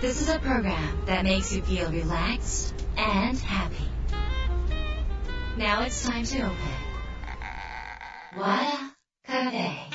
[0.00, 3.86] This is a program that makes you feel relaxed and happy.
[5.58, 6.56] Now it's time to open.
[8.34, 8.94] Wada
[9.26, 9.90] Cafe.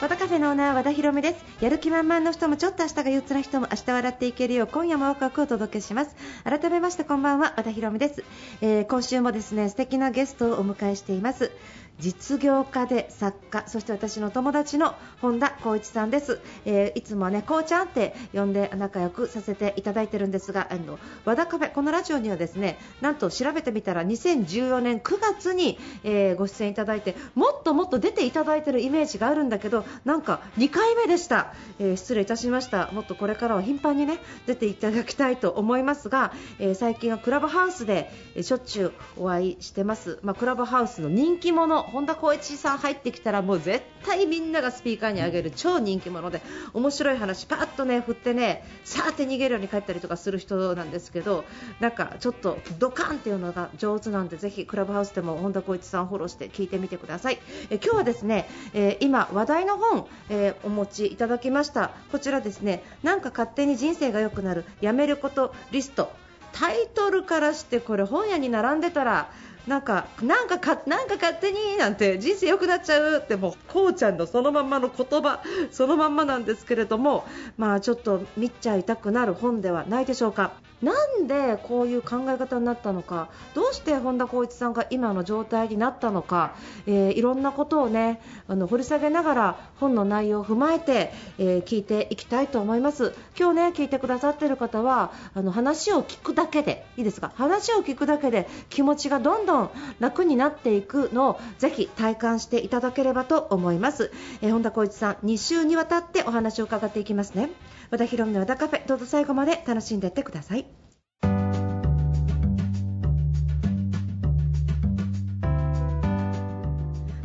[0.00, 8.24] 和田カフェのオーナー和田博美ですやる気満々の人もちょっと明日が憂鬱な人も明日笑っていけるよう今夜もワクワクをお届けします改めましてこんばんは和田博美です、
[8.62, 11.52] えー今週もですね素敵なゲストをお迎えしています
[12.00, 32.90] 実業家で作家そして私の友達の本田光一さんです、えーいつもねこうちゃんって呼んで仲良くさせていただいてるんですがあの和田カフェこのラジオにはですねなんと調べてみたら2014年9月に、えーご出演いただいてもっともっと出ていただいてるイメージがあるんだけどなんか2回目でした、えー失礼いたしました。
[32.92, 46.40] もっとこれからは頻繁にね出ていただきたいと思いますが、え最近はクラブハウスで、しょっちゅうお会いしてます、まあ、クラブハウスの人気者本田光一さん入ってきたらもう絶対みんながスピーカーに上げる超人気者で
[46.72, 51.44] 面白い話パッとね振ってねさーって逃げるように帰ったりとかする人なんですけど
[51.80, 57.38] なんかちょっとドカンっていうのが上手なんでぜひクラブハウスでも本田光一さんフォローして聞いてみてください。
[57.70, 61.90] え今日はですね、えー今話題の本、えーお持ちいただきました。
[62.10, 66.10] こちらですねなんか勝手に人生が良くなるやめることリスト。
[66.52, 69.30] タイトルからしてこれ本屋に並んでたら
[69.66, 77.24] なんかなんかかなんか勝手になんて人生良くなっちゃうってもうこうちゃんのそのまんまの言葉そのまんまなんですけれども
[77.56, 80.52] まあちょっと見ちゃいたくなる本ではないでしょうか。
[80.82, 86.54] なんでこういう考え方になったのかどうして本田光一さんが今の状態になったのか、
[86.86, 93.14] えーいろんなことをねあの掘り下げながら本の内容を踏まえて、えー聞いていきたいと思います。
[93.38, 97.32] 今日ね聞いてくださっている方はあの話を聞くだけでいいですか？
[97.36, 107.50] 話を聞くだけで気持ちがどんどん楽になっていくのをぜひ体感していただければと思います、えー本田光一さん2週にわたってお話を伺っていきますね。
[107.90, 110.71] 和田博美の和田カフェどうぞ最後まで楽しんでいってください。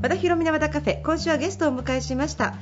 [0.07, 2.55] 和田博美の和田カフェ今週はゲストをお迎えしました。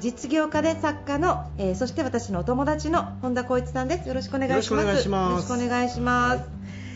[0.00, 4.06] 実業家で作家の、えーそして私のお友達の本田光一さんです。
[4.06, 4.84] よろしくお願いします。
[4.84, 6.44] よろしくお願いします。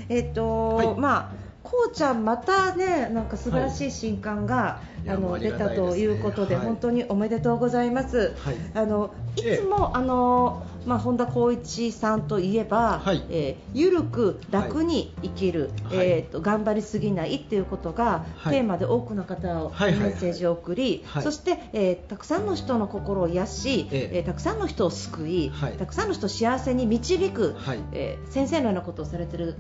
[0.09, 0.95] えっと、はい。
[0.95, 5.09] まあこうちゃんまたねなんか素晴らしい新刊が、い。
[5.09, 6.65] やもうあの出たということで、はい。
[6.67, 8.35] 本当におめでとうございます。
[8.39, 8.57] はい。
[8.75, 9.55] あのいえ。
[9.55, 13.25] えつも、あのまあ本田光一さんといえば、はい。
[13.31, 15.97] えーゆるく楽に生きる、はい。
[16.09, 18.55] えーと頑張りすぎないっていうことが、はい。
[18.55, 20.11] テーマで多くの方をはいはいはい。
[20.11, 21.23] メッセージを送り、はい。
[21.25, 24.19] そして、えーたくさんの人の心を癒し、ええ。
[24.19, 25.73] えーたくさんの人を救い、はい。
[25.75, 27.81] たくさんの人を幸せに導く、はい。
[27.93, 29.57] えー先生のようなことをされてる。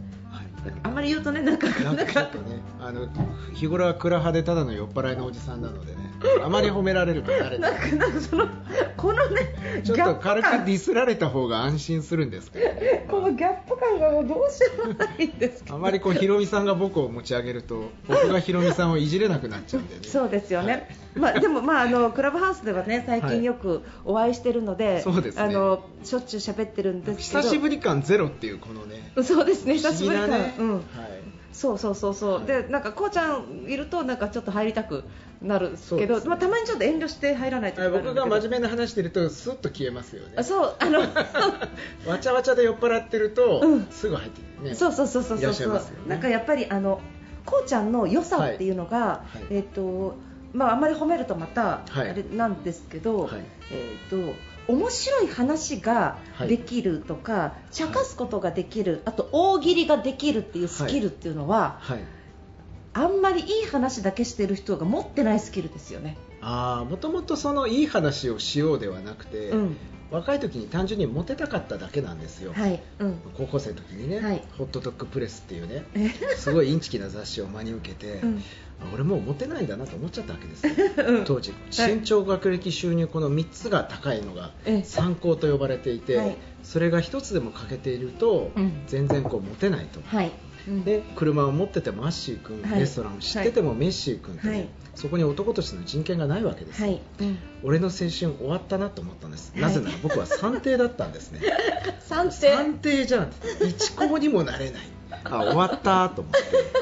[0.64, 3.08] はいあんまり言うとねなんかなんかかちょっとね、あの
[3.54, 6.05] 日頃は蔵派でただの酔っ払いのおじさんなのでね、
[6.44, 8.48] あまり褒められると慣れなんかなんかその
[8.96, 15.76] このねちょっと軽く感ディスられた方が安心するんですけど、ね、このギャップ感がもうどうしようもないんですけど。
[15.76, 20.00] あまりこうひろみさんが僕を持ち上げると、僕がひろみさんをいじれなくなっちゃうんでね。
[20.04, 25.42] そうですよね、まあ、でも、まあ、あのクラブハウスではね最近よくお会いしてるので、そうですね。
[25.42, 27.42] あのしょっちゅう喋ってるんですけど。
[27.42, 30.82] 久しぶり感ゼロっていうこのね、そうですね久しぶりか不思議なね、うん、はい
[31.56, 32.46] そうそうそうそう、はい。
[32.46, 35.04] でなんかこうちゃんいるとなんかちょっと入りたく
[35.40, 36.26] なるけど、ね。
[36.26, 40.34] まあ、たまにちょっと遠慮して入らないとはい僕が真面目な話してるとスッと消えますよね。
[40.36, 40.76] あそう。
[40.78, 43.86] あのわちゃわちゃで酔っ払ってると、うん。
[43.90, 44.74] すぐ入ってくるね。
[44.74, 45.72] そうそうそうそうそう。
[45.72, 45.80] ね。
[46.08, 47.00] なんかやっぱりあの
[47.46, 49.54] こうちゃんの良さっていうのが、はい。
[49.54, 50.16] えっ、と
[50.52, 52.14] まああんまり褒めるとまたあはい。
[52.14, 53.30] れなんですけど、はい。
[53.72, 54.34] えっ、と
[54.68, 56.18] 面白い話が
[56.48, 62.04] できるとか、茶化すことができる、あと大喜利ができるっていうスキルっていうのは、はい。
[62.92, 66.16] あんまりいい話だけしてる人が持ってないスキルですよね。
[66.40, 69.76] ああもともとそのいい話をしようではなくて、うん
[70.10, 74.42] 若い時に単純にモテたかっただけなんですよ、はい、うん、高校生の時にね、はい。
[74.56, 76.08] ホットドッグプレスっていうねえ？
[76.36, 78.42] すごいインチキな雑誌を真に受けて、うん。
[78.80, 80.74] あ俺もうモテないんだなと思っちゃったわけですよ。
[81.08, 81.24] うん。
[81.24, 81.52] 当時。
[81.70, 84.82] 身長学歴収入この3つが高いのがええ。
[84.84, 86.36] 参考と呼ばれていて、はい。
[86.62, 88.82] それが1つでも欠けていると、うん。
[88.86, 90.32] 全然こうモテないと、はい、うん
[90.84, 92.80] で車を持っててもアッシー君、はい。
[92.80, 94.68] レストランを知っててもメッシー君ってね、はい。
[94.96, 99.62] そこに男としての人権がないわけですよ、はい、うん、俺の青春終わったなと思ったんです、はい。
[99.62, 101.40] なぜなら僕は算定だったんですね。
[102.00, 103.32] 三点算定じゃん。
[103.68, 106.76] 一校にもなれないあ終わったと思って。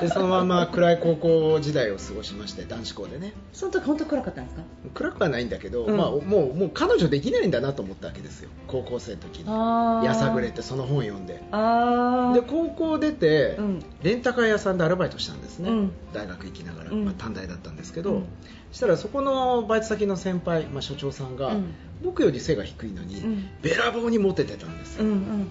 [0.00, 3.32] でそのまま暗い高校時代を過ごしまして男子校でね。
[3.52, 4.62] その時本当暗かったんですか？
[4.94, 5.96] 暗くはないんだけど、うん。
[5.96, 8.50] まあ、もうもう彼女できないんだなと思ったわけですよ。
[8.68, 10.04] 高校生の時に。
[10.04, 11.42] やさぐれてその本読んで。
[11.50, 13.84] あで高校出て、うん。
[14.02, 15.92] レンタカー屋さんでアルバイトしたんですね、うん。
[16.12, 17.04] 大学行きながら、うん。
[17.04, 18.24] まあ、短大だったんですけど、うん。
[18.70, 21.74] したらそこのバイト先の先輩、まあ、所長さんが、うん。
[22.04, 23.48] 僕より背が低いのに、うん。
[23.62, 25.48] べらぼうにモテてたんですよ、うんうん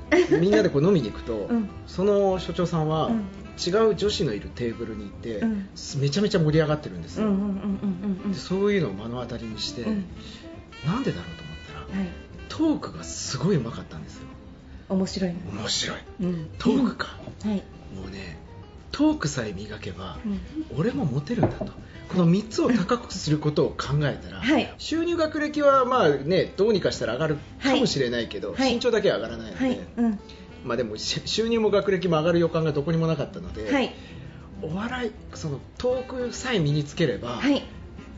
[0.40, 1.68] みんなでこう飲みに行くと、うん。
[1.86, 3.24] その所長さんは、うん。
[3.58, 5.68] 違う女子のいるテーブルに行って、うん。
[5.98, 7.28] めちゃめちゃ盛り上がってるんですよ、
[8.34, 10.04] そういうのを目の当たりにして、うん。
[10.84, 12.08] なんでだろうと思ったら、はい。
[12.48, 14.22] トークがすごいうまかったんですよ。
[14.88, 15.30] 面白い。
[15.30, 15.98] ね面白い。
[16.20, 16.48] うん。
[16.58, 17.56] トークか、はい。
[17.94, 18.38] もうね
[18.96, 20.40] トークさえ磨けば、うん。
[20.78, 21.66] 俺もモテるんだと。
[22.08, 24.74] この3つを高くすることを考えたら、はい。
[24.78, 28.72] 収入学歴はまあねどうにかしたら上がるかもしれないけど、はい。
[28.72, 29.80] 身長だけは上がらないので、はい。
[29.96, 30.18] うん。
[30.64, 33.94] まあ、でもし収入も学歴も上がる予感がどこにもなかったので、はい。
[34.62, 37.62] お笑いそのトークさえ身につければ、はい。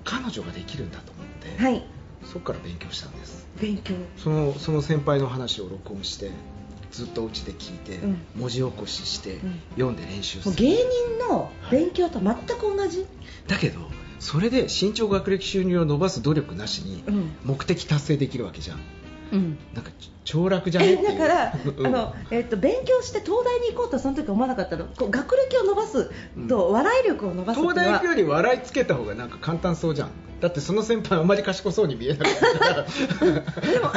[0.05, 1.83] 彼女ができるんだと思って、はい。
[2.25, 3.49] そこから勉強したんです。
[3.61, 3.95] 勉強。
[4.17, 6.31] そのその先輩の話を録音して
[6.91, 8.27] ずっとうちで聞いて、うん。
[8.37, 9.61] 文字起こしして、ん。
[9.71, 10.55] 読んで練習する。
[10.57, 10.85] 芸人
[11.29, 13.07] の勉強と全く同じ？
[13.47, 13.81] だけど
[14.19, 17.37] それで身長学歴収入を伸ばす努力なしにうん。
[17.45, 18.79] 目的達成できるわけじゃん
[19.33, 19.59] うん。
[19.75, 19.91] なんか
[20.25, 20.97] 凋落じゃね？
[20.97, 21.83] だから、う。
[21.83, 24.87] んあのえっと勉強して東大に行こうとその時思わなかったの。
[24.87, 26.11] こう学歴を伸ばす
[26.49, 27.89] と、笑い力を伸ばすう東のは。
[27.89, 30.11] 大行くより笑いつけた方がなんか簡単そうじゃん。
[30.41, 32.83] だってその先輩あんまり賢そうに見えなかったから。
[33.73, 33.91] でも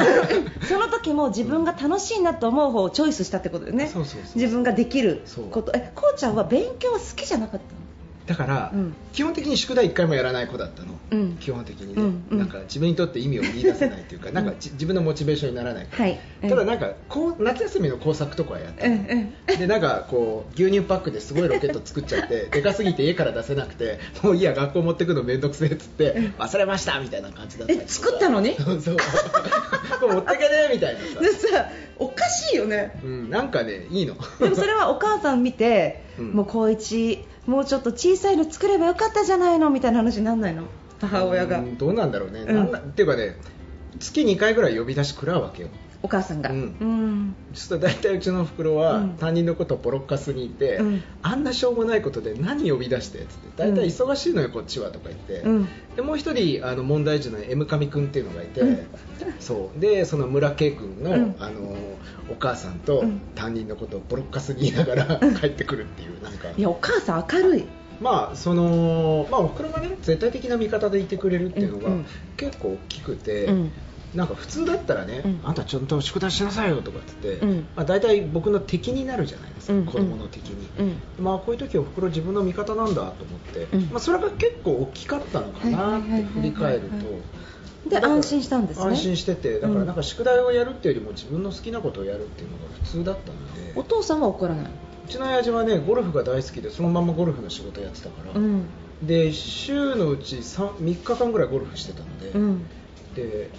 [0.66, 3.88] その時も自分が楽しいなと思う方をチョイスしたってことだよね。
[3.88, 4.38] そうそうそう。
[4.40, 5.70] 自分ができること。
[5.74, 7.81] えこうちゃんは勉強は好きじゃなかったの？
[8.26, 8.94] だから、うん。
[9.12, 11.36] 基本的に宿題1回もやらない子だったの、うん。
[11.38, 12.38] 基本的にね、うんうん。
[12.38, 15.86] なんか自分にとって意味を見出せないというか、なんかじ自分のモチベーションにならない。
[15.86, 16.20] から、はい。
[16.42, 16.48] うん。
[16.48, 19.58] ただなんかこう夏休みの工作とかはやってうんうん。
[19.58, 28.54] でなんかこう牛乳パックですごいロケット作っちゃってでかすぎて家から出せなくてもういいや学校持ってくの面倒くせえっつって忘れましたみたいな感じだったえか作ったのに？
[28.54, 28.96] そうそう。
[30.00, 32.98] 持ってけねえみたいなさ、でさおかしいよね。
[33.04, 34.16] うん、なんかねいいの。
[34.40, 36.32] でもそれはお母さん見て、うん。
[36.32, 40.64] もう高一もうちょっと小さいの作ればよかったじゃないのみたいな話になんないの？
[41.00, 42.54] 母親が、うんどうなんだろうね、うん。
[42.54, 43.36] なんだっていうかね
[43.98, 45.68] 月2回ぐらい呼び出し食らうわけよ
[46.02, 46.50] お母さんが。
[46.50, 46.56] うん。
[46.56, 47.36] うん。
[47.54, 49.10] ちょっと大体うちの袋はうん。
[49.14, 51.02] 担任のことをボロッカスにいて、うん。
[51.22, 55.68] あんなしょうもないことで何呼び出してっつって大体忙しいのよこっちはとか言って、うん。
[55.94, 58.86] でもう一人あの問題児の M 上君っていうのがいて、うん。
[59.38, 59.80] そう。
[59.80, 61.36] でその村圭君の,、うん。
[61.38, 61.60] あの
[62.30, 63.20] お母さんとうん。
[63.34, 66.48] 担任のことをボロッカスに言いながら帰ってくるっていうなんか。
[66.56, 67.64] いやお母さん明るい。
[68.00, 72.06] まあそのまあおふくろがね絶対的な味方でいてくれるっていうのがうんうん。
[72.36, 73.72] 結構大きくて、うん
[74.14, 75.40] なんか普通だったらね、うん。
[75.44, 77.66] あんたちゃんと宿題しなさいよとかって言って、うん。
[77.76, 79.86] まあ、大体僕の敵になるじゃないですか、うん。
[79.86, 80.82] 子供の敵に、う
[81.20, 81.24] ん。
[81.24, 83.82] まあ、こういう時おふくろ自分の味方なんだと思って、うん。
[83.86, 87.88] まあ、それが結構大きかったのかなって振り返ると。
[87.88, 88.86] で安心したんですね。
[88.86, 93.72] 安心しててだからなんか宿題をやるっていうよりも自分の好きなことをやるっていうのが普通だったので。
[93.74, 94.66] お父さんは怒らない？
[94.66, 98.66] うちの親父はねゴルフが大好きでそのままゴルフの仕事やってたから、うん。
[99.02, 102.66] で週のうち 3, 3日間ぐらいゴルフしてたので、うん。
[103.16, 103.50] で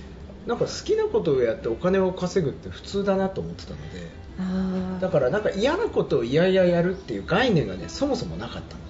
[0.45, 4.09] なんか好きなことをやってお金を稼ぐって普通だなと思ってたので
[4.39, 8.83] あだからなんか嫌なことを嫌々やるっていう概念がねそもそもなかったの。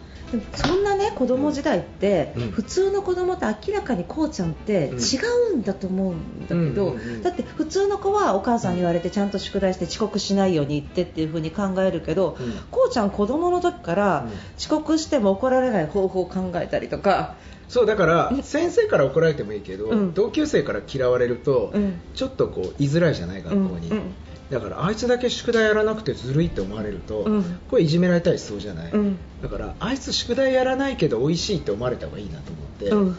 [0.56, 2.52] そんなね子供時代って、うん。
[2.52, 4.98] 普通の子供と明らかにこうちゃんってうん。
[4.98, 5.20] 違
[5.54, 12.54] うんだと思うんだけど、だって普通の子はお母さんに言われてちゃんと宿題して遅刻しないように言ってっていう風に考えるけど、うん。
[12.72, 14.32] こうちゃん子供の時からうん。
[14.58, 17.36] 遅刻しても怒られない方法を考えたりとか、
[17.74, 20.14] そうだから先生から怒られてもいいけど、うん。
[20.14, 22.00] 同級生から嫌われると、うん。
[22.14, 23.98] ちょっとこう居づらいじゃない学校に、うん。
[23.98, 24.16] うん。
[24.52, 27.60] だからあいつだけ宿題やらなくてずるいって思われると、うん。
[27.68, 29.18] これいじめられたりしそうじゃない、うん。
[29.42, 33.18] だからあいつ宿題やらないけど美味しいって思われた方がいいなと思って、うん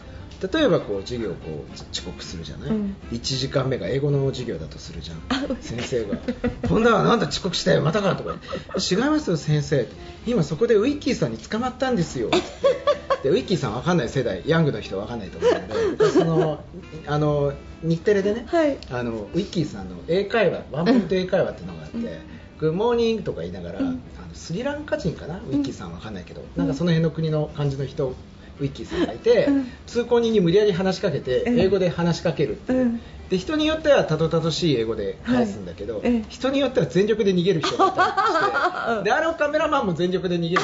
[0.51, 2.95] 例えばこう授業こう遅刻するじゃない、うん。
[3.11, 5.21] 1時間目が英語の授業だとするじゃん。
[5.61, 6.17] 先生が
[6.67, 9.87] 「今度はなんだ遅刻したよまたか」とか言って「違いますよ先生
[10.25, 12.29] 今そこでウィッキーさんに捕まったんですよ」
[13.23, 14.43] でウィッキーさんわかんない世代。
[14.45, 16.09] ヤングの人わかんないと思うので。
[16.11, 16.63] その
[17.07, 18.77] あの日テレでね、はい。
[18.91, 22.19] あのウィッキーさんの英会話ワンポイント英会話っていうのがあって、
[22.59, 23.87] Good morning とか言いながら、うん。
[23.87, 23.99] あの
[24.33, 28.13] スリランカ人かな、ウィッキーさんわかんないけど、なんかその辺の国の感じの人、
[28.59, 29.67] ウィッキーさんがいて、うん。
[29.85, 31.59] 通行人に無理やり話しかけて、うん。
[31.59, 33.01] 英語で話しかけるっていう、うん。
[33.29, 38.97] で人によってはたどたどしい英語で返すんだけど、はいええ人によっては全力で逃げる人がいたりうん。
[38.97, 40.61] してであれをカメラマンも全力で逃げる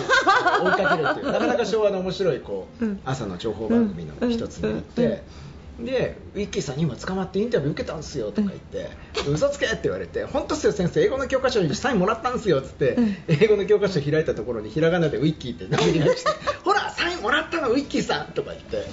[0.62, 3.02] 追いかけるっていうなかなか昭和の面白いこう、うん。
[3.04, 5.24] 朝の情報番組の一つになって、
[5.86, 8.90] でウィッキーさんに今捕まってインタビュー受けたんですよとか言って、
[9.30, 13.18] 嘘つけって言われて本当っすよ先生英語の教科書にサインもらったんですよっつって、うん。
[13.28, 16.30] 英語の教科書開いたところにひらがなでウィッキーって名前がして
[16.64, 18.90] ほらサインもらったのウィッキーさんとか言って。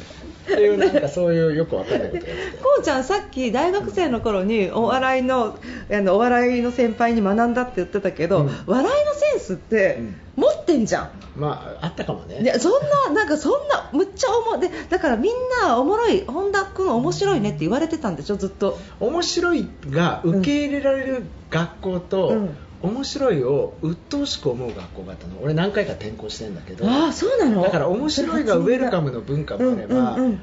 [0.48, 2.52] っていうなんかそういうよくわかんないことやって。
[2.52, 5.58] て こうちゃんさっき大学生の頃にお笑いの
[5.90, 8.64] あのお笑いの先輩に学んだって言ってたけど、うん。
[8.66, 10.20] 笑いのセンスってうん。
[10.36, 11.10] 持ってんじゃん。
[11.40, 12.42] まああったかもね。
[12.42, 15.32] いやそんななんかそんなむっちゃおもでだからみん
[15.62, 18.78] なおもろい本田君面白いねって言われてたんでしょずっと。
[19.00, 22.56] 面白いが受け入れられる学校と、うん。
[22.80, 25.40] 面白いを鬱陶しく思う学校があったの。
[25.42, 26.88] 俺何回か転校してんだけど。
[26.88, 27.62] ああそうなの？
[27.62, 30.40] だから面白いがウェルカムの文化もあれば、うんうん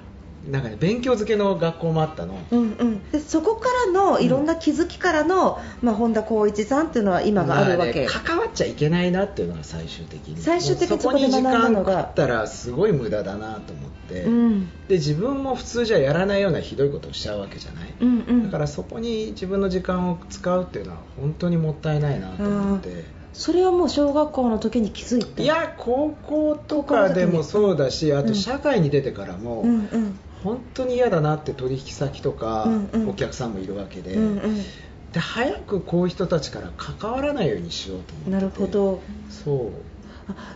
[0.50, 10.42] なんかね勉強漬けの学校もあったの、うんうん、でそこからのいろんな気づきからの、まあ、本田光一さんっていうのは今があるわけ、まあね関わっちゃいけないなっていうのが最終的に。
[10.42, 14.70] 最終的にそこで学んだの間が食ったらすごい無駄だなと思って、うん。
[14.88, 23.16] で自分も普通じゃやらないようなひどいことをしちゃうわけじゃない、うんうん、だからそこに自分の時間を使うっていうのは本当にもったいないなと思って。
[23.34, 25.44] それはもう小学校の時に気づいた。
[25.44, 32.68] いや高校とかでもそうだしあうんと社会に出てからも、うんうん本当に嫌だなって取引先とか、
[33.10, 34.64] お客さんもいるわけで,、うんうん。
[35.12, 38.26] で早くこういう人たちから関わらないようにしようと思って。
[38.26, 39.02] てなるほど。
[39.30, 39.68] そう。
[39.68, 39.95] あ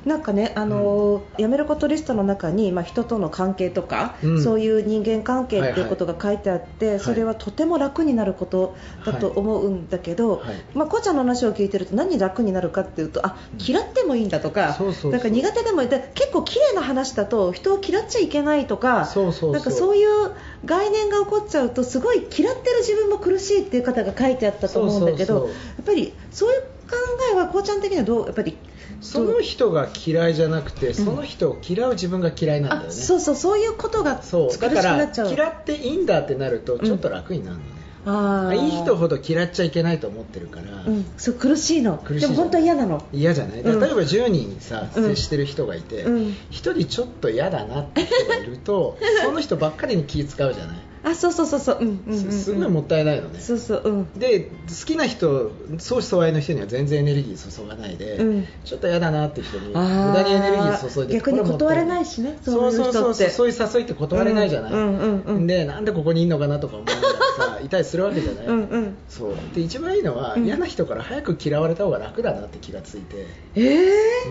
[0.06, 4.44] なんかね、あのー辞めることリストの中に、まあ、人との関係とか、うん。
[4.44, 7.00] そういう人間関係っていうことが書いてあって、い。
[7.00, 10.56] それはとても楽になることだと思うんだけど、はい。
[10.74, 14.78] まあ、こうちゃんの話を聞いてると何楽になるかっていうとあ嫌ってもいいんだとか、
[15.12, 15.90] なんか苦手でもいい。
[15.90, 20.32] で結構綺麗な話だと人を嫌っちゃいけないとかなんかそういう
[20.66, 26.96] 概念が起こっちゃうとすごい嫌ってる自分も苦しいっていう方が書いてあったと思うんだけどやっぱりそういう考
[27.34, 28.58] えはこうちゃん的にはどうやっぱり
[29.02, 32.88] その人が嫌いじゃなくて、その人を嫌う自分が嫌いなんだよね。
[32.90, 34.50] あそうそうそういうことが苦しそう。
[34.50, 35.34] くだからなっちゃう。
[35.34, 37.66] 嫌っていいんだってなるとちょっと楽になるのね、
[38.06, 38.66] あー。
[38.66, 41.98] いい人ほど嫌っちゃいけないと思ってるから、うん、そう苦しいの。
[41.98, 43.04] 苦しいでも本当は嫌なの。
[43.14, 43.80] 嫌じゃない、うん。
[43.80, 45.04] 例えば10人さ、うん。
[45.04, 46.16] 接してる人がいて、うん。
[46.18, 51.78] 1人ちょっと嫌だなって人がいると その人ばっかりに気使うじゃない、あそうそうそうそう。
[51.82, 52.32] うんうんうんうん。
[52.32, 54.20] すすごいもったいないのね、そうそううん。
[54.20, 58.48] で好きな人相思相愛の人には全然エネルギー注がないで、うん。
[58.66, 65.48] ちょっと嫌だなって人に無駄にエネルギー注いで逆に断れないしねそそうそうそうそうそういう誘いって断れないじゃない、うんうんうんうん。
[65.48, 68.98] でなんでここにいんのかなとか思 いながらさいたりするわけじゃない、うんうん。
[69.08, 69.34] そう。
[69.54, 70.46] で一番いいのは、うん。
[70.46, 73.26] 嫌な人から早く嫌われた方が楽だなって気がついて。
[73.56, 73.90] ええ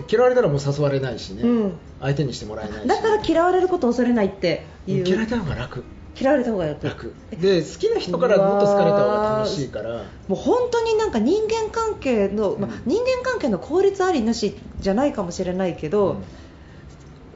[0.09, 1.73] 嫌われたらもう誘われないしね、うん。
[1.99, 2.87] 相手にしてもらえないし。
[2.87, 5.05] だから嫌われることを恐れないっていう。
[5.05, 5.83] 嫌われた方が楽
[6.19, 10.03] 嫌われた方が楽楽で好きな人からもっと好かれた方が楽しいから。
[10.27, 16.23] もう本当になんか人間関係の、ま人間関係の効率ありなしじゃないかもしれないけど、うん。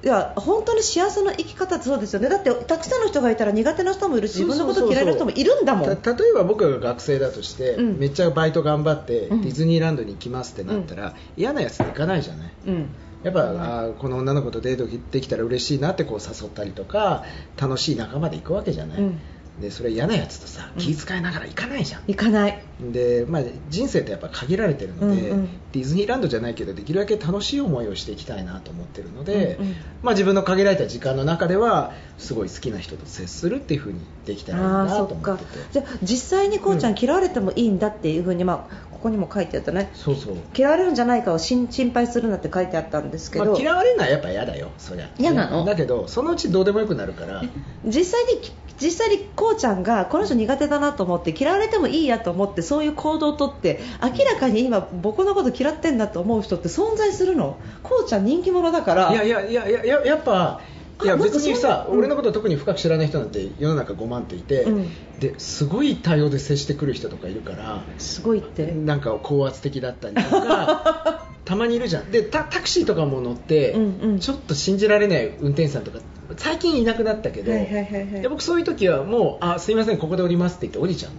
[0.03, 2.27] いや本当に幸せな生き方ってそうですよね。
[2.27, 5.97] だってたくさんの人がいたら苦手な人もいるし自分のこと嫌いな人もいるんだもん。
[5.97, 7.99] た例えば僕が学生だとして、うん。
[7.99, 9.41] めっちゃバイト頑張って、うん。
[9.41, 12.53] ディズニーランドに行きますってなったら、嫌なやつ行かないじゃない。
[12.67, 12.89] うん
[13.23, 17.23] やっぱ、あーこの女の子とデートできたら嬉しいなってこう誘ったりとか
[17.59, 19.19] 楽しい仲間で行くわけじゃない、うん。
[19.61, 20.81] でそれ嫌なやつとさうん。
[20.81, 22.61] 気遣いながら行かないじゃん、行かない。
[22.81, 25.49] でまあ、人生ってやっぱ限られてるので、うんうん。
[25.71, 29.75] ディズニーランドじゃないけどできるだけ楽しい思いをしていきたいなと思ってるので、うんうん。
[30.01, 35.51] まあ、自分の限られた時間の中ではすごい好きな人と接するっていう風にできたらいいああなと思ってて。
[35.71, 36.97] じゃあ実際にこうちゃんうん。
[36.99, 39.89] 嫌われてもいいんだっていうふうに、まあ、ここにも書いてあったね。
[39.93, 40.35] そうそう。
[40.55, 45.09] 嫌われるんじゃないかを心心配するなって書いてあったんですけど、まあ、嫌われるのはやっぱ嫌だよそりゃ。
[45.17, 45.65] 嫌なの？
[45.65, 47.43] だけどそのうちどうでもよくなるから。
[47.85, 48.39] 実際に
[48.79, 57.57] 実際にこうちゃんがこの人苦手だなと思って嫌われてもいいやと思ってそういう行動をとって明らかに今僕のこと嫌ってんだと思う人って存在するの？
[57.83, 59.11] こうちゃん人気者だから。
[59.11, 60.61] いやいやいやいやややっぱ
[61.01, 64.89] いや別にさ、俺のこと特に深く知らない人なんて世の中5万っていて、うん。
[65.19, 68.71] ですごい対応で接してくる人とかいるからすごいって。
[68.71, 72.11] なんか高圧的だったりとか たまにいるじゃん。
[72.11, 74.19] でタタクシーとかも乗って、うんうん。
[74.19, 75.99] ちょっと信じられない運転手さんとか
[76.37, 78.21] 最近いなくなったけど、はいはいはいはい。
[78.21, 81.17] で僕そういう時はもうあすいませんここで降りますって言って降りちゃうの。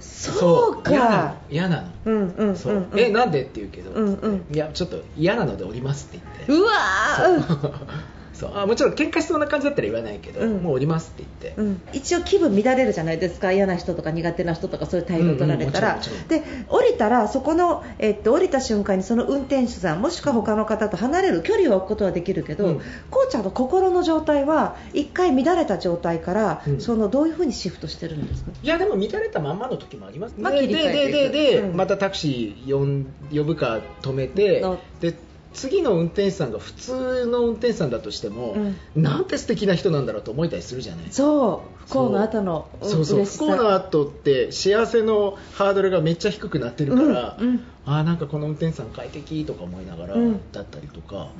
[0.00, 1.68] そう嫌なの。
[1.68, 1.88] なの。
[2.04, 2.86] うんうんそう。
[2.96, 3.42] えなんで？
[3.42, 4.44] って言うけど、うんうん。
[4.52, 6.62] いやちょっと嫌なので降りますって言って。
[6.62, 7.72] うわー
[8.42, 8.58] そう。
[8.58, 10.62] あもちろん喧嘩しそうな感じだったら言わないけど、うん。
[10.62, 13.52] もう降りますって言って、うん、一応気分乱れるじゃないですか。
[13.52, 16.18] 嫌な人とか苦手な人とかそういう態度取られたら、うんうんもちろん。
[16.20, 22.80] もで降りたらそこの、えっと降りた瞬間にその運転手さんもしくは他の方と離れる距離を置くことはできるけど、うん。
[23.10, 26.80] こうちゃんの心の状態は一回乱れた状態から、うん。
[26.80, 28.50] そのどういうふうにシフトしてるんですか？
[28.62, 31.04] いやでも乱れたまんまの時もありますまあで切り替えて。
[31.04, 31.76] いくでででで、うん。
[31.76, 35.14] またタクシー呼ん呼ぶか止めて、ので
[35.52, 38.56] 次の運転手さんが普通の運転手さんだとしても、
[38.94, 41.10] なんて素敵な人なんだろうと思えたりするじゃない？
[41.10, 43.04] そう不幸の後のそう。
[43.04, 47.60] そう不幸の後って幸せのハードルがめっちゃ低くなってるから、うんうん。
[47.84, 50.40] ああなんかこの運転手さん快適とか思いながら、うん。
[50.52, 51.32] だったりとか。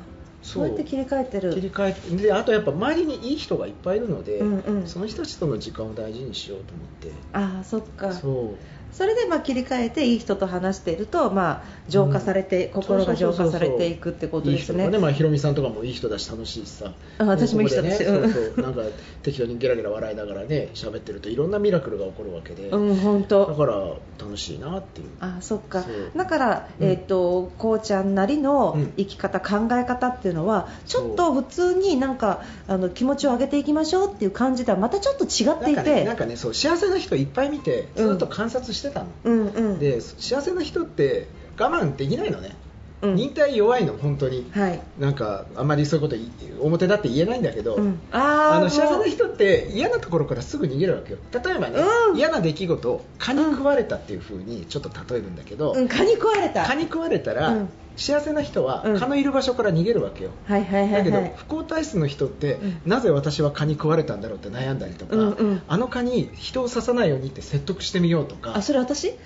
[0.42, 0.66] そう。
[0.66, 1.54] やって切り替えてる。
[1.54, 4.86] 切り替えてであとやっぱ周りにいい人がいっぱいいるので、うんうん。
[4.88, 7.12] その人たちとの時間を大事にしようと思って。
[7.32, 8.12] ああそっか。
[8.12, 8.58] そう
[8.92, 14.88] それでまあ切り替えていい人と話していると、まあ、浄化されて、心が浄化されていくってことですね。
[14.88, 16.92] ね、まあ、ひろみさんとかもいい人だし楽しいしさ。
[17.18, 18.32] あ私もいい人だしここでねうん。
[18.32, 18.64] そうそう。
[18.64, 18.82] なんか
[19.22, 23.54] 適当にゲラゲラ笑いながらね喋ってるといろんなミラクルが起こるわけで、うん、本だ当。
[23.54, 23.74] から
[24.18, 25.08] 楽しいなっていう。
[25.20, 25.84] あそっか。
[26.16, 26.88] だから、うん。
[26.88, 28.92] えっとこうちゃんなりのうん。
[28.96, 39.78] 生き方、考え方っていうのはちょっと普通になんかあの気持ちを上げていきましょうっていう感じとはまたちょっと違っていなんかねてなんかねそう幸せな人いっぱい見てずっと観察してたの、うんうん。
[39.78, 41.26] で幸せな人って
[41.58, 42.56] 我慢できないのね、
[43.02, 43.16] うん。
[43.16, 44.50] 忍耐弱いの本当に。
[44.52, 44.80] はい。
[44.98, 48.00] なんかあんまりそういうことい表だって言えないんだけど、うん。
[48.10, 48.56] あー。
[48.56, 51.18] あの幸せな人って嫌なところからすぐ逃げるわけよ。
[51.32, 52.16] 例えばね、うん。
[52.16, 56.64] 嫌な出来事を蚊に食われたっていう風にちょっと例えるんだけど、うん、蚊に食われた。
[56.64, 58.98] 蚊に食われたら、うん幸せな人はうん。
[58.98, 62.82] 蚊のいる場所から逃げるわけよ、はいはいはだけど不幸体質の人って、うん。
[62.86, 65.62] なぜ私は蚊に食われたんだろうって悩んだりとか、うんうん。
[65.68, 68.56] あの蚊に人を刺さないようにって説得してみようとか。
[68.56, 69.08] あそれ私？
[69.08, 69.18] え？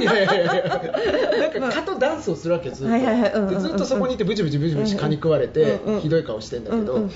[0.00, 1.50] いやいやいやいや。
[1.50, 3.32] なんか蚊とダンスをするわけずっと、はいはいはい。
[3.32, 7.10] うんうんうんでずっとそこにいてブチブチブチブチ蚊に食われて、ひどい顔してんだけど、うんうん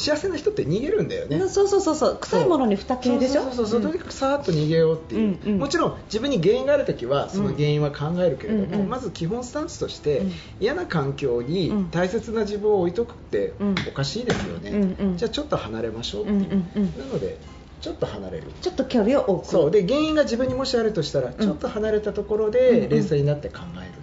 [0.00, 2.18] 幸せな人って逃げるんだよね、うんそうそうそうそう。
[2.20, 3.42] 臭いものに二系でしょ？
[3.42, 3.50] そう。
[3.50, 5.58] そうそうそう、とにかくさーっと逃げようっていう、うんうん。
[5.58, 8.88] もちろん自分に原因があるときはその原因は考えるけれども、うんうん。
[8.88, 10.32] まず基本スタンスとして、うん。
[10.58, 13.74] 嫌な環境にうん大切な自分を置いとくってうん。
[13.88, 15.16] おかしいですよね、うんうん。
[15.16, 16.98] じゃあちょっと離れましょうっていう、うんうんうん。
[16.98, 17.38] なので
[17.80, 18.52] ちょっと離れる。
[18.60, 19.50] ちょっと距離を置く。
[19.50, 19.70] そう。
[19.70, 23.99] で原因が自分にもしあるとしたら、ちょっと離れたところで冷静になって考える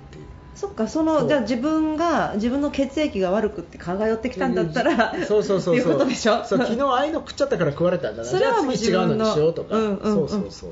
[0.60, 1.28] そっかそのそう。
[1.28, 6.44] じゃあ自分が自分の血液が悪くって考え寄ってきたんだったらそうそうそうっていうそうことでしょ？
[6.44, 8.28] そう昨日ああいうの食っちゃったから食われたんだな。
[8.28, 10.14] それはもうじゃあ次違うのにしようとか、うんうんうん。
[10.16, 10.72] そうそうそう。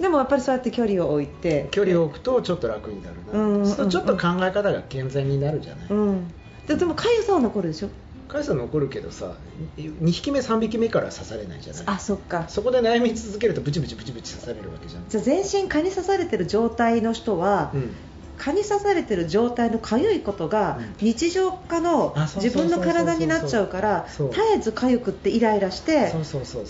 [0.00, 1.68] でもやっぱりそうやって距離を置いて。
[1.72, 3.66] 距離を置くとちょっと楽になるな、うんうんうん。
[3.66, 6.32] そうするとちょっと考え方が健全になるじゃない、うん。
[6.66, 7.90] ででもかゆさは残るでしょ？
[8.28, 9.32] カイさん残るけどさ
[9.78, 11.82] 2匹目3匹目から刺されないじゃない。
[11.86, 12.46] あそっか。
[12.48, 15.04] そこで悩み続けるとブチブチブチブチ刺されるわけじゃん。
[15.08, 17.94] じゃあ全身蚊に刺されてる状態の人は、うん
[18.38, 20.94] 蚊に刺されてる状態のかゆいことがうん。
[21.00, 26.12] 日常化の自分の体になっちゃうから絶えずかゆくってイライラして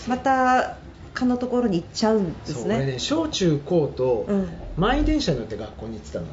[0.07, 0.77] また
[1.13, 2.85] 蚊のところに行っちゃうんですね。
[2.85, 4.49] ね小中高とうん。
[4.77, 6.31] 満員電車に乗って学校に行ってたのね、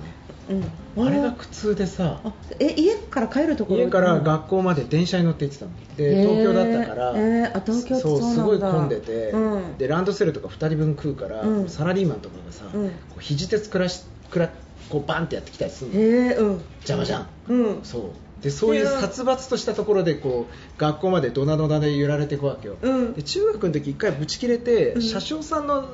[0.96, 1.09] うん。
[1.09, 2.20] あれが苦痛でさ。
[2.22, 3.81] あえ家から帰るところ？
[3.81, 5.72] 家から学校まで電車に乗って行ってたの。
[5.96, 9.79] で東京だったから、えーあ東京ってそうすごい混んでて、うん。
[9.79, 11.68] でランドセルとか2人分食うから、うん。
[11.68, 12.90] サラリーマンとかがさ、うん。
[12.90, 14.51] こう肘鉄くらしくら
[14.88, 16.01] こうバンってやってきたりするの。
[16.01, 16.51] へえうん。
[16.81, 17.29] 邪魔じゃん。
[17.49, 17.85] うん。
[17.85, 18.42] そう。
[18.42, 23.12] でそういう殺伐としたところでこう学校までドナドナで揺られていくわけよ、うん。
[23.14, 25.03] で中学の時一回ブチ切れて、うん。
[25.03, 25.88] 車掌さんの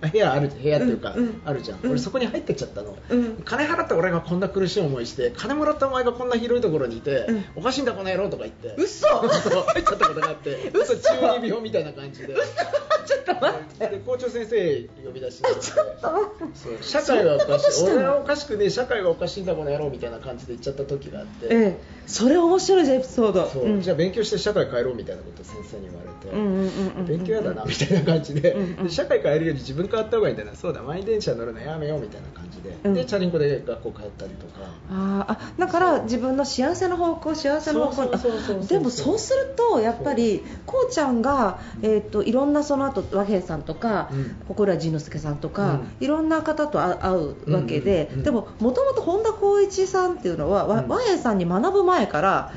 [0.00, 1.90] 部屋ある部屋っていうか、あるじゃん、うん。
[1.90, 3.42] 俺そこに入ってっちゃったの、うん。
[3.44, 7.44] 金払った俺がこんな苦しい思いして金もらったお前がこんな広いところにいて、うん。
[7.56, 8.74] おかしいんだこの野郎とか言って。
[8.80, 9.06] 嘘。
[9.08, 10.96] 入っちゃったことがあって嘘。
[10.96, 12.34] 中二病みたいな感じで。
[12.34, 13.88] ちょっと待って。
[13.88, 15.48] で校長先生呼び出して。
[15.60, 16.82] ちょっと。
[16.82, 17.84] 社会がおかしい。
[17.84, 18.70] 俺はおかしくねえ。
[18.70, 21.78] 社会がおかしいんだこの野郎みたいな感じで言っちゃった時があって、ええ。
[22.06, 23.48] それ面白いじゃんエピソード。
[23.48, 23.64] そう。
[23.64, 23.80] うん。
[23.80, 28.56] じゃあ勉強して社会変えろみたいなこと先生に言われて、勉強やだなみたいな感じで
[28.88, 30.54] 社会変えるより自分変わった方がいいんだな。
[30.54, 32.94] そうだ満員電車乗るのやめようみたいな感じで、うん。
[32.94, 34.52] でチャリンコで学校帰ったりとか。
[34.90, 44.36] あーあだから自分の幸せの方向幸せの方向でもそうするとやっぱりこうちゃんが、えー、といろんなその後和平さんとか、うん。
[44.48, 50.88] 心は仁之助さんとか、ういろんな方と会会うわけで、でももともと本田光一さんっていうのは、わうん。
[50.88, 52.52] 和平さんに学ぶ前から、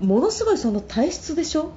[0.00, 1.64] うものすごいその体質でしょ？
[1.64, 1.70] ん、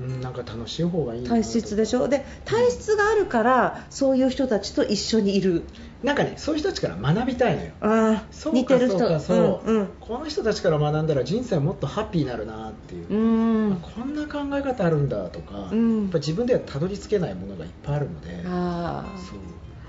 [0.00, 2.08] うん、なんか楽しい方がいいな体質でしょ？
[2.08, 5.64] で体質があるからそういう人たちと一緒にいる。
[6.02, 7.72] なんかねそういう人たちから学びたいのよ。
[7.80, 9.18] あそうか似てる人。
[9.20, 16.02] そうんこの人たちから学んだら人生はもっとハッピーになるなっていう、うん、こんな考え方あるんだとか、うん。
[16.02, 18.44] やっぱ自分ではたどり着けないものがいっぱいあるので。
[18.46, 19.18] あー。
[19.18, 19.38] そう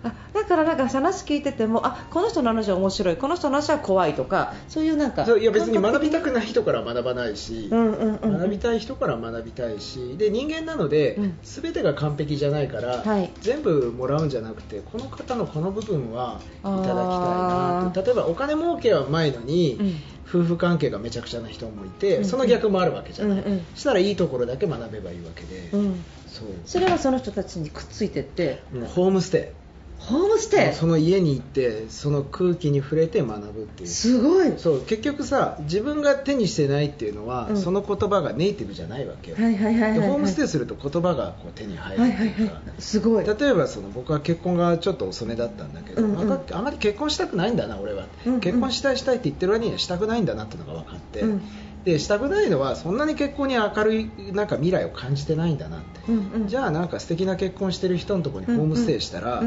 [0.03, 8.39] あだからなんか話聞いててもあこの人の話は面白いこの人の話は怖いとかそういうなんかそういや別に学びたくくない人から学ばないし、うんうんうんうん。
[8.39, 11.39] 学びたい人から学びたいしで人間なので、うん。
[11.43, 13.31] 全てが完璧じゃないから、はい。
[13.41, 19.95] 全部もらうんじゃなくてこの方のこの部分はいただきたいなあーって例えばお金儲けはうまいのに、うん。
[20.27, 22.25] 夫婦関係がめちゃくちゃな人もいて、うん。
[22.25, 26.05] その逆もあるわけじゃない、うんうんそしたらいいところだけ学べばいいわけで、うん。
[26.25, 26.47] そう。
[26.65, 28.63] それはその人たちにくっついてって。
[28.71, 29.55] もうホームステ
[29.99, 30.73] ホームステイ？
[30.73, 33.89] その家に行ってその空気に触れて学ぶっていう。
[33.89, 34.53] すごい。
[34.57, 37.57] そう結局さ自分が手にしてないっていうのは、うん。
[37.57, 43.25] その言葉がネイティブじゃないわけよ、はいはいはいはいでホームステイイすると言葉がこう手に入るはいっていうか、すごい。
[43.25, 46.31] 例えばその僕は結婚がちょっと遅めだったんだけど、うんうん。
[46.31, 48.39] あまり結婚したくないんだな俺は、うんうん。
[48.39, 51.41] 結婚したいしたいって言ってる割にはしたくないんだなっていうのが分かって、うん
[51.85, 56.47] でしたくないのはそんなに結婚に明るいなんか未来を感じてないんだなって、うんうん。
[56.47, 59.45] じゃあなんか素敵な結婚してる人のところにホームステイしたら、う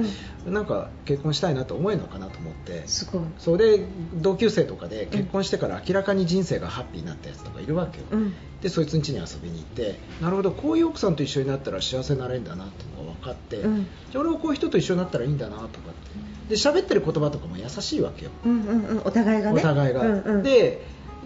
[0.51, 0.53] ん。
[0.53, 2.83] なんか結婚したいなと思えるのかなと思って。
[2.87, 3.23] すごい。
[3.39, 8.35] それで同級生とかで結婚してから明らかに人生がハッピーになったやつとかいるわけよ、うん。
[8.63, 13.87] でそいつん家に遊びに行ってなるほどこういう奥さんと一緒になったら幸せになれるんだなっていうのが分かって、うん。
[14.11, 16.23] じゃあ俺はこういう人と一緒になったらいいんだなとかって。
[16.49, 18.31] で喋ってる言葉とかも優しいわけよ。
[18.45, 19.03] うんうんうん。
[19.05, 19.61] お互いがね。
[19.61, 20.43] お互いが、うんうん。
[20.43, 20.83] で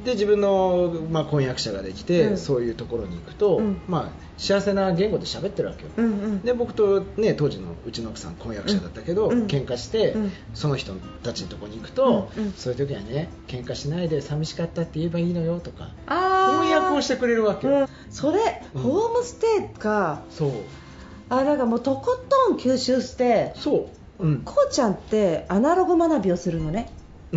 [0.07, 2.39] で自分の、まあ、婚約者ができて、うん。
[2.39, 3.83] そういうところに行くと、うん。
[3.89, 6.43] まあ、幸せな言語で喋ってるわけよ、うんうん。
[6.43, 10.33] で僕と、ね、当時のうちの奥さん婚約者だったけど、うん喧嘩して、うん。
[10.55, 12.53] その人たちのところに行くと、うんうん。
[12.53, 17.89] そういう時はね喧嘩しないで寂しかったって言えばいいのよとか翻訳をしてくれるわけよ、うん。
[18.09, 18.83] それ、うん。
[18.83, 20.23] ホームステイか。
[20.31, 20.51] そう。
[21.29, 22.17] あなんかもうとこ
[22.49, 23.91] とん吸収してそ
[24.21, 24.25] う。
[24.25, 26.91] うん、こうちゃんってアナログ学びをするのね、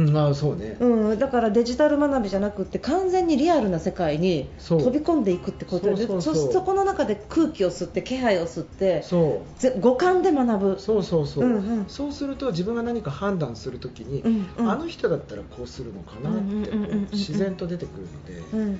[0.08, 9.62] うん、あそうね、うん、だからデジタル学びじゃなくって完全にリアルな世界に飛び込んでいくってことでそうそこの中で空気を吸って気配を吸ってそう。
[9.62, 10.80] ぜ五感で学ぶ。
[10.80, 11.86] そうそうそう、うんうん。
[11.88, 14.72] そうすると自分が何か判断するときに、うんうん。
[14.72, 16.72] あの人だったらこうするのかなって
[17.12, 18.80] 自然と出てくるので、うん。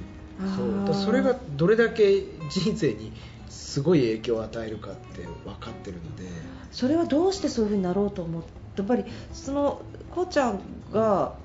[0.86, 1.06] そう。
[1.06, 3.14] それがどれだけ人生に
[3.50, 6.24] すごい影響を与えるかって分かってるので。
[6.72, 10.60] それはどうしてそういうふうになろうと思ってやっぱりそのこうちゃん
[10.92, 11.36] が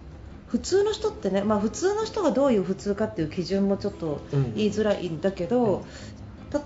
[0.49, 5.85] 普通の人ってね、まあ、普通の人がどういう普通かっていう基準もちょっとうん言いづらいんだけど、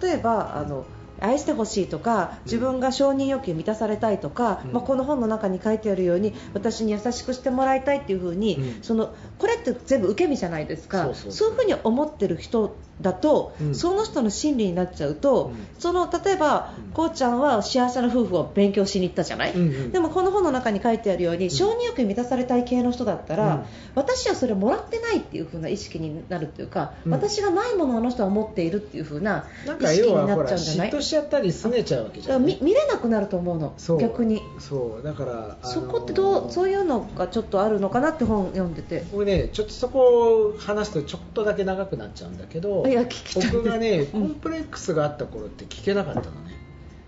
[0.02, 0.84] 例えばあの
[1.20, 4.72] 愛してほしいとか自分が承認欲求満たされたいとか、うん。
[4.72, 8.82] まあ、この本の中に書いてあるように私に優しくしてもらいたいっていう風に、うん。
[8.82, 11.04] そのこれって全部受け身じゃないですか。
[11.04, 11.48] そうそうそう。
[11.50, 13.74] いう風に思ってる人だと、うん。
[13.74, 15.66] その人の心理になっちゃうと、うん。
[15.78, 16.92] その例えば、うん。
[16.92, 19.92] こうちゃんは幸せな夫婦を勉強しに行ったじゃない、うんうん。
[19.92, 23.64] でもこの本の中に書いてあるように、承認欲求満たされたい系の人だったら、うん。
[23.94, 27.12] 私はそれもらってないっていう風な意識になるっていうか、うん。
[27.12, 30.90] 私がないものをあの人は持っているっていう風な意識になっちゃうんじゃない？
[30.90, 34.40] 嫉妬しちゃったり拗ねちゃうわけじゃん、だから見見れなくなると思うの逆に。
[34.58, 35.04] そう。
[35.04, 39.04] だから、あのそこってどうそういうのがちょっとあるのかなって本読んでて。
[39.12, 46.56] これねちょっとそこを話すとちょっとだけ長くなっちゃうんだけどいや聞き僕がねうんコンプレックスがあった頃って聞けなかったのね。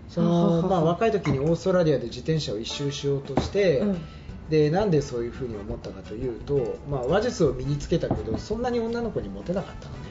[0.09, 4.01] その、まあ、若い時にオーストラリアで自転車を一周しようとして、うん。
[4.49, 10.01] でなんでそういうふうに思ったかというと、まあ、話術を身につけたけどそんなに女の子にモテなかったのね。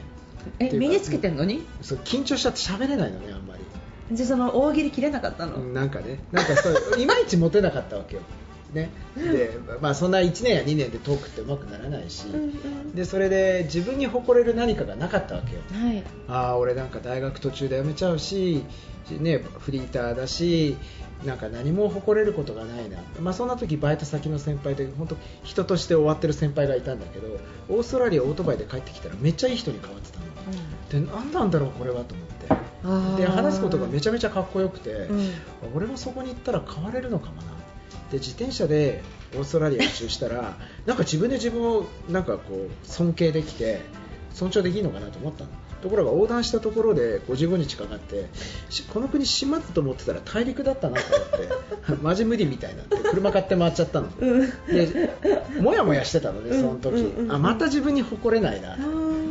[0.57, 1.63] え身につけてんのに？
[1.81, 3.63] そう緊張しちゃって喋れないのねあんまり。
[4.11, 6.19] じゃあその大喜利切れなかったの、うんなんかね。
[6.31, 8.23] なんかそういまいちモテなかったわけよ
[8.73, 8.89] ね。
[9.15, 12.95] でまあそんな1年や2年でトークってうまくならないし、うんうん。
[12.95, 15.61] でそれで自分に誇れる何かがなかったわけよ。
[15.71, 16.03] はい。
[16.27, 18.63] ああ俺なんか大学途中で辞めちゃうし、
[19.19, 20.77] ね、フリーターだし
[21.25, 27.37] なんか何も誇れることがないな、まあ、そんな時バイト先の先輩で本当人として終わってる先輩がいたんだけど
[27.69, 30.25] オーストラリアオートバイで帰ってきたらめっちゃいい人に変わってたの。
[31.05, 33.21] で何なんだろうこれはと思って。
[33.21, 35.31] で話すことがめちゃめちゃかっこよくて、うん。
[35.75, 37.60] 俺もそこに行ったら変われるのかもな
[38.11, 39.01] で自転車で
[39.35, 43.81] オーストラリア一周したらなんか自分で自分をなんかこう尊敬できて
[44.33, 45.49] 尊重できるのかなと思ったの。
[45.81, 48.29] ところが横断したところで55日かかって
[48.69, 51.29] しこの国島だと思ってたら大陸だったなと思っ
[51.97, 54.07] て マジ無理みたいになって車買って回っちゃったの。
[54.19, 54.49] うん。
[54.67, 55.09] で
[55.59, 58.77] もやもやしてたのねその時、あまた自分に誇れないな。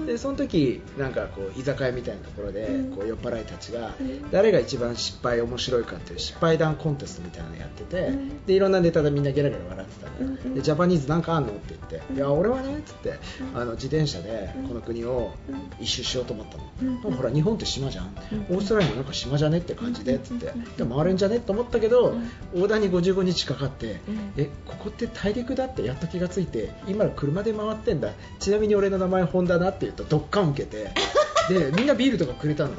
[0.06, 2.96] でその時なんかこう居酒屋みたいなところでうん。
[2.96, 4.30] こう酔っ払いたちがうん。
[4.30, 8.46] 誰が一番失敗面白いかっていう失敗談コンテストみたいなのやっててうん。
[8.46, 12.16] でいろんなネタでみんなゲラゲラ笑ってたのでジャパニーズなんかあんのって言ってうん。
[12.16, 13.18] いや俺はねっつって
[13.54, 13.60] うん。
[13.60, 14.68] あの自転車でうん。
[14.68, 15.84] この国をうん。
[15.84, 18.06] 一周しようと思ったうんのでもほら日本って島じゃん。
[18.06, 19.58] うんオーストラリアもなんか島じゃね？
[19.58, 19.74] って。
[19.74, 20.64] 感じでっつってうん。
[20.76, 21.40] でも回れんじゃね？
[21.40, 24.32] と思ったけどうん横断に55日かかってうん。
[24.36, 28.10] えここって大陸だってやっと気がついて今車で回ってんだ。
[28.38, 30.90] ちなみに俺の名前本田なって言うとドッカン受けて
[31.48, 32.70] でみんなビールとかくれたの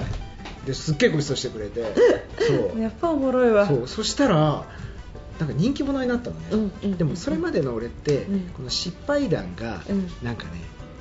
[0.66, 1.84] ですっげえご馳走してくれて。
[2.72, 2.82] そう。
[2.82, 3.68] やっぱおもろいわ。
[3.68, 3.88] そう。
[3.88, 4.66] そしたら
[5.40, 8.40] なんか人気者になったのね、うんうんでもそれまでの俺って、うん。
[8.54, 10.08] この失敗談がうん。
[10.22, 10.52] なんかね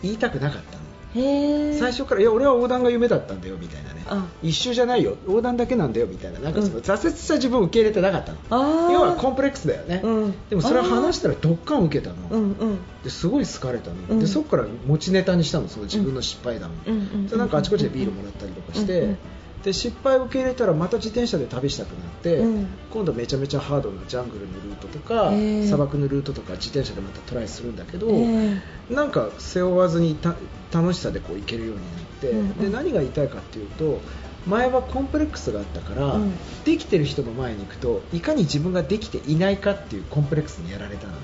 [0.02, 0.78] 言いたくなかった
[1.12, 4.04] 最初からいや俺は横断が夢だったんだよみたいなね。
[4.06, 4.26] あ。
[4.42, 5.16] 一周じゃないよ。
[5.26, 6.38] 横断だけなんだよみたいな。
[6.38, 10.34] なんかその挫折した自分を受け入れてなかったの、要はコンプレックスだよね、うん。
[10.48, 12.78] でもそれを話したらドッカン受けたの、うんうん。
[13.02, 14.20] ですごい好かれたの、うん。
[14.20, 19.18] でそこから持ちネタにしたのその自分の失敗談を、うんなんかあちこちでビールもらったりとかして、うんうん
[19.64, 22.66] で失敗を受け入れたらまた自転車で旅したくなって、うん。
[22.90, 25.64] 今度めちゃめちゃハードなジャングルのルートとか、へー。
[25.66, 30.34] 砂漠のルートとか自転車でまたトライするんだけど、えなんか背負わずにた
[30.72, 32.58] 楽しさでこう行けるようになって、うんうん。
[32.58, 34.00] で何が言いたいかっていうと
[34.46, 36.32] 前はコンプレックスがあったから、うん。
[36.64, 41.18] できてる人の前に行くといかに自分ができていないかっていうコンプレックスにやられたのね。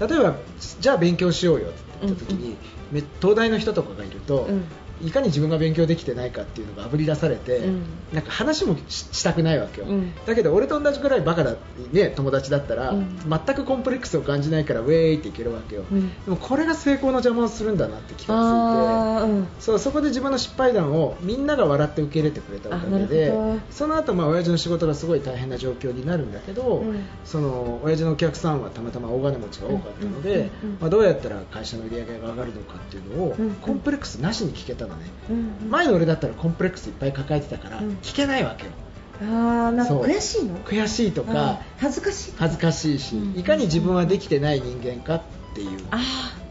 [0.00, 0.36] 例えば
[0.80, 2.56] じゃあ勉強しようよって言った時に、
[2.90, 4.64] め東大の人とかがいると、うん
[5.02, 7.82] いかに自分が勉強できてないかっていうのがあぶり出されて、うん。
[8.12, 10.12] なんか話もししたくないわけよ、うん。
[10.26, 11.56] だけど俺と同じぐらいバカだ、
[11.92, 13.18] ね、友達だったら、うん。
[13.28, 16.08] 全くコンプレックスを感じないからウェーイっていけるわけよ、うん。
[16.24, 23.32] でもこれが成功の邪魔をするんだなって気がついてそうそこで自分の失敗談をみんなが笑って受け入れてくれたおかげで
[23.70, 27.04] その後まあ親父の仕事がすごい大変な状況になるんだけど、うん。
[27.24, 35.70] その親父のお客さんはたまたま大金持ちが多かったので、まあ、どうやったら会社の売り上げが上がるのかっていうのを、コンプレックスなしに聞けたのね、うんうん。
[35.70, 37.90] 前の俺だったらコンプレックスいっぱい抱えてたからうん。
[38.02, 38.72] 聞けないわけよ、
[39.20, 40.58] あーなんか悔しいの？
[40.58, 42.32] 悔しいとあかー恥ずかしい。
[42.36, 45.22] 恥ずかしいし、うんいかに自分はできてない人間かっ
[45.54, 45.78] ていう。
[45.90, 46.00] あ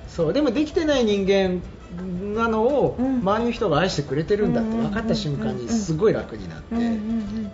[0.07, 0.33] そう。
[0.33, 1.61] でもできてない人間
[2.35, 3.19] なのをうん。
[3.19, 6.75] 周りの人が愛してくれてるんだって分かった瞬間にすごい楽になって、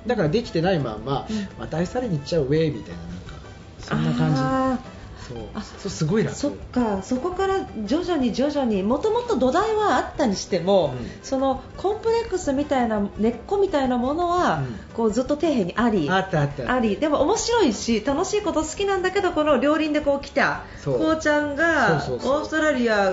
[0.08, 1.48] だからできてないまんま、うん。
[1.60, 3.34] また愛されに行っちゃうウェイみたいななんか
[3.80, 4.42] そんな感じ。
[4.42, 4.80] あ
[5.28, 5.38] そう。
[5.54, 11.10] あそうすごい楽ーそっかそこから徐々に徐々にもともと土台はあったにしても、うん。
[11.22, 14.80] そのコンプレックスみたいな根っこみたいなものは、うん。
[14.94, 16.72] こうずっと底辺にありあったあった。
[16.72, 16.98] あり。
[16.98, 23.10] でも面白いし楽しいこと好きなんだけどこの両輪でこう来たこうちゃんがオーストラリア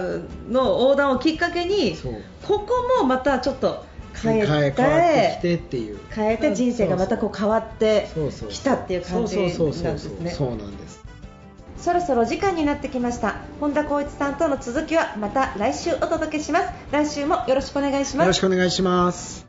[0.48, 1.96] の横断をきっかけに
[2.46, 2.68] ここ
[3.00, 3.84] もまたちょっと
[4.22, 5.98] 変えて変え変わってきてっていう。
[6.10, 8.08] 変えて人生がまたこう変わって
[8.50, 9.52] きたっていう感じなんで
[9.98, 10.30] すね。
[10.30, 10.79] そうなんです
[11.80, 13.36] そろそろ時間になってきました。
[13.58, 16.68] 本田光一さんとの続きはまた来週お届けします。
[16.92, 18.26] 来週もよろしくお願いします。
[18.26, 19.46] よろしくお願いします。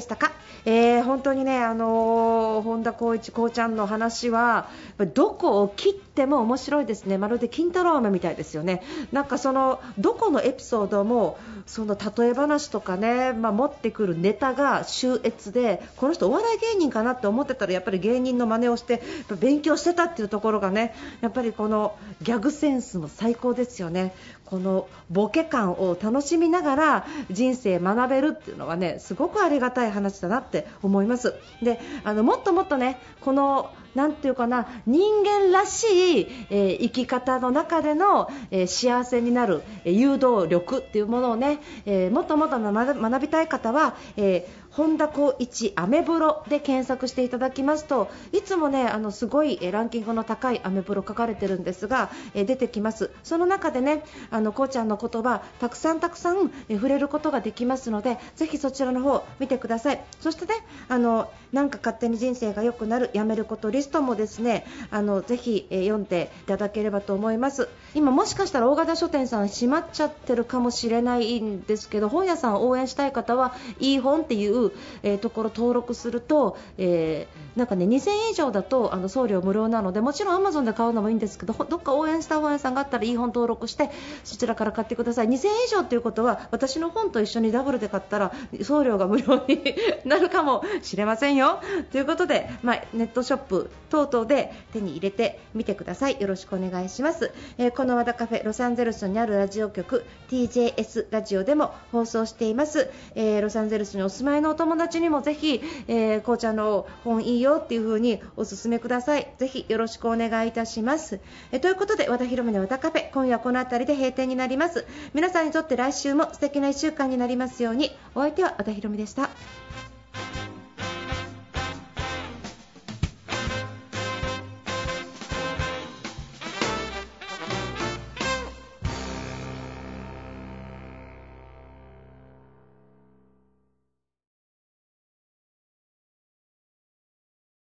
[0.00, 0.32] でしたか、
[0.64, 4.68] えー本当にね、あのー本田光一、こうちゃんの話は
[5.14, 8.82] どこを切っても面白いですね、まるで金太郎飴みたいですよね、
[9.12, 19.02] なんかそのどこのエピソードもその例え話とかね、まあ、持ってくるネタが秀逸で、この人、お笑い芸人かなって思ってたらやっぱり芸人の真似をして
[19.38, 24.14] 勉強してたっていうところがね、やっぱりこのギャグセンスも最高ですよね。
[24.50, 31.34] このボケ感を楽しみながら人生学べるっていうのはねすごくありがたい話だなって思います。
[31.62, 53.10] であのもっともっとねこのなんていうかな人間らしい、えー生き方の中での、えー幸せになる、えー誘導力っていうものをね、えもっともっと学び学びたい方は、えー本田光一アメブロで検索していただきますといつもねあのすごいえランキングの高いアメブロ書かれてるんですが、え出てきます。
[53.22, 60.04] その中でねあのこうちゃんの言葉たくさんたくさん、え触れることができますのでぜひそちらの方見てください。
[60.20, 60.54] そしてね
[60.88, 67.68] あのなんか勝手に人生が良くなるやめることリストもですねあのぜひ、え読んでいただければと思います。
[67.94, 83.90] 今もしかしたら大型書店さん閉まっちゃってるかもしれないんですけど本屋さんを応援したい方はいい本っていう、うえーところ登録すると、えーなんかね2000円以上だとあの送料無料なのでもちろん Amazon で買うのもいいんですけどどっか応援した本屋さんがあったらいい本登録して
[84.24, 85.28] そちらから買ってください。
[85.28, 89.62] 2000円以上ということは私の本と一緒にダブルで買ったら送料が無料に
[90.06, 91.58] なるかもしれませんよ。
[91.90, 96.20] ということで、まあ、ネットショップ等々で手に入れてみてください。
[96.20, 109.32] よろしくお願いします、えーこの和田カフェロサンゼルスにあるラジオ局 TJS ラジオでも放送しています、えーロサンゼルスにお住まいのお友達にもぜひ、えー、紅茶の本いいよっていう風にお勧めください。
[109.38, 111.20] ぜひよろしくお願いいたします、
[111.52, 114.86] えということで和田広めの和田カフェ今夜この辺りで閉店になります。
[115.14, 117.90] 皆さんにとって来週も素敵な1週間になりますように。
[118.14, 119.30] お相手は和田広めでした。